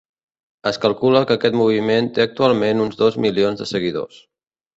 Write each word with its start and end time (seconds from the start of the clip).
Es 0.69 0.79
calcula 0.85 1.21
que 1.31 1.35
aquest 1.39 1.57
moviment 1.59 2.09
té 2.15 2.25
actualment 2.25 2.83
uns 2.87 2.99
dos 3.03 3.19
milions 3.27 3.63
de 3.63 3.69
seguidors. 3.75 4.19